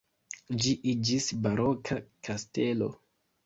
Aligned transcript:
Ĝi 0.63 0.71
iĝis 0.93 1.29
baroka 1.45 2.01
kastelo. 2.29 2.93